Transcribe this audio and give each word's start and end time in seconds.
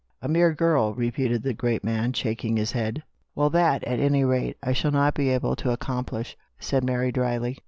A 0.19 0.27
mere 0.27 0.51
girl," 0.51 0.95
repeated 0.95 1.43
the 1.43 1.53
great 1.53 1.83
man, 1.83 2.11
shaking 2.13 2.57
his 2.57 2.71
head." 2.71 3.03
Well, 3.35 3.51
that, 3.51 3.83
at 3.83 3.99
any 3.99 4.23
rate, 4.25 4.57
I 4.63 4.73
shall 4.73 4.89
not 4.89 5.13
be 5.13 5.29
able 5.29 5.55
to 5.57 5.69
accomplish," 5.69 6.35
said 6.59 6.83
Mary 6.83 7.11
dryly. 7.11 7.59